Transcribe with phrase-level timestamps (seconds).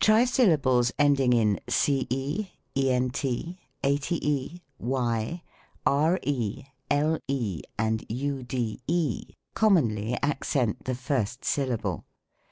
[0.00, 3.24] Trisyllables ending in ce, ent,
[3.84, 4.10] ate,
[4.80, 5.42] y,
[5.86, 12.04] re, Ze, and ude, commonly accent the first syllable.